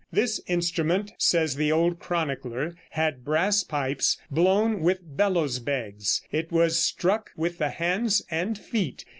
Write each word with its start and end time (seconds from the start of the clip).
This 0.11 0.41
instrument, 0.47 1.11
says 1.19 1.57
the 1.57 1.71
old 1.71 1.99
chronicler, 1.99 2.73
had 2.89 3.23
brass 3.23 3.63
pipes, 3.63 4.17
blown 4.31 4.79
with 4.79 4.97
bellows 5.15 5.59
bags; 5.59 6.23
it 6.31 6.51
was 6.51 6.79
struck 6.79 7.29
with 7.37 7.59
the 7.59 7.69
hands 7.69 8.23
and 8.31 8.57
feet. 8.57 9.05